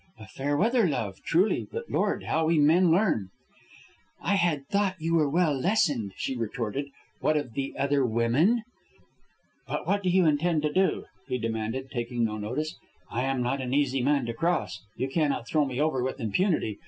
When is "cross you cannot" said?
14.33-15.47